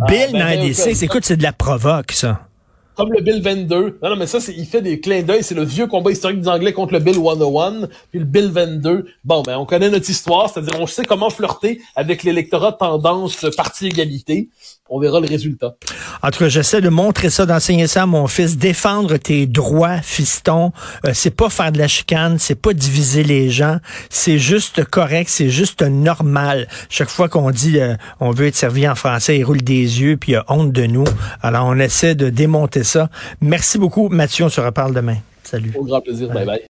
Ah, 0.00 0.04
Bill 0.08 0.18
ben, 0.32 0.32
ben, 0.32 0.38
96. 0.38 0.84
ben, 0.84 1.04
Écoute, 1.04 1.24
c'est 1.24 1.36
de 1.36 1.44
la 1.44 1.52
provoque, 1.52 2.10
ça. 2.10 2.47
Comme 2.98 3.12
le 3.12 3.20
Bill 3.20 3.40
22. 3.40 4.00
Non, 4.02 4.10
non, 4.10 4.16
mais 4.16 4.26
ça, 4.26 4.38
il 4.48 4.66
fait 4.66 4.82
des 4.82 4.98
clins 4.98 5.22
d'œil. 5.22 5.44
C'est 5.44 5.54
le 5.54 5.62
vieux 5.62 5.86
combat 5.86 6.10
historique 6.10 6.40
des 6.40 6.48
Anglais 6.48 6.72
contre 6.72 6.94
le 6.94 6.98
Bill 6.98 7.14
101, 7.14 7.86
puis 8.10 8.18
le 8.18 8.24
Bill 8.24 8.50
22. 8.50 9.06
Bon, 9.24 9.42
ben, 9.42 9.56
on 9.56 9.66
connaît 9.66 9.88
notre 9.88 10.10
histoire, 10.10 10.50
c'est-à-dire 10.50 10.74
on 10.80 10.86
sait 10.88 11.04
comment 11.04 11.30
flirter 11.30 11.80
avec 11.94 12.24
l'électorat 12.24 12.72
tendance 12.72 13.46
parti-égalité. 13.56 14.48
On 14.90 14.98
verra 14.98 15.20
le 15.20 15.28
résultat. 15.28 15.74
En 16.22 16.30
tout 16.30 16.38
cas, 16.38 16.48
j'essaie 16.48 16.80
de 16.80 16.88
montrer 16.88 17.28
ça, 17.28 17.44
d'enseigner 17.44 17.86
ça 17.86 18.04
à 18.04 18.06
mon 18.06 18.26
fils. 18.26 18.56
Défendre 18.56 19.18
tes 19.18 19.46
droits, 19.46 20.00
fiston, 20.00 20.72
euh, 21.06 21.10
c'est 21.12 21.30
pas 21.30 21.50
faire 21.50 21.72
de 21.72 21.78
la 21.78 21.88
chicane, 21.88 22.38
c'est 22.38 22.54
pas 22.54 22.72
diviser 22.72 23.22
les 23.22 23.50
gens. 23.50 23.78
C'est 24.08 24.38
juste 24.38 24.84
correct, 24.84 25.28
c'est 25.28 25.50
juste 25.50 25.82
normal. 25.82 26.68
Chaque 26.88 27.10
fois 27.10 27.28
qu'on 27.28 27.50
dit 27.50 27.78
euh, 27.78 27.96
on 28.18 28.30
veut 28.30 28.46
être 28.46 28.56
servi 28.56 28.88
en 28.88 28.94
français, 28.94 29.38
il 29.38 29.44
roule 29.44 29.60
des 29.60 30.00
yeux 30.00 30.16
puis 30.16 30.32
il 30.32 30.36
a 30.36 30.44
honte 30.48 30.72
de 30.72 30.86
nous. 30.86 31.04
Alors, 31.42 31.66
on 31.66 31.78
essaie 31.78 32.14
de 32.14 32.30
démonter 32.30 32.82
ça. 32.88 33.08
Merci 33.40 33.78
beaucoup, 33.78 34.08
Mathieu. 34.08 34.44
On 34.44 34.48
se 34.48 34.60
reparle 34.60 34.94
demain. 34.94 35.16
Salut. 35.44 35.72
Au 35.76 35.84
grand 35.84 36.00
plaisir. 36.00 36.28
Bye 36.30 36.46
bye. 36.46 36.62